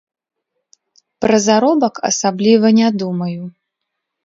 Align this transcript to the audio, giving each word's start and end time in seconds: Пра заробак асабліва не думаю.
Пра 1.25 1.37
заробак 1.47 1.95
асабліва 2.11 2.67
не 2.81 2.89
думаю. 3.05 3.39